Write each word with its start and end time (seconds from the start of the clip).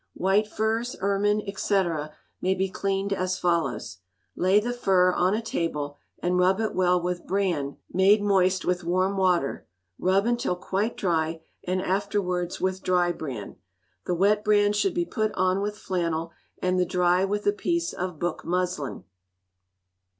White 0.15 0.47
furs, 0.47 0.95
ermine, 0.99 1.43
&c., 1.55 1.83
may 2.41 2.55
be 2.55 2.69
cleaned 2.71 3.13
as 3.13 3.37
follows: 3.37 3.99
Lay 4.35 4.59
the 4.59 4.73
fur 4.73 5.11
on 5.13 5.35
a 5.35 5.43
table, 5.43 5.95
and 6.23 6.39
rub 6.39 6.59
it 6.59 6.73
well 6.73 6.99
with 6.99 7.27
bran 7.27 7.77
made 7.93 8.19
moist 8.19 8.65
with 8.65 8.83
warm 8.83 9.15
water; 9.15 9.67
rub 9.99 10.25
until 10.25 10.55
quite 10.55 10.97
dry, 10.97 11.43
and 11.65 11.83
afterwards 11.83 12.59
with 12.59 12.81
dry 12.81 13.11
bran. 13.11 13.57
The 14.07 14.15
wet 14.15 14.43
bran 14.43 14.73
should 14.73 14.95
be 14.95 15.05
put 15.05 15.33
on 15.33 15.61
with 15.61 15.77
flannel, 15.77 16.31
and 16.59 16.79
the 16.79 16.85
dry 16.87 17.23
with 17.23 17.45
a 17.45 17.53
piece 17.53 17.93
of 17.93 18.17
book 18.17 18.43
muslin. 18.43 19.03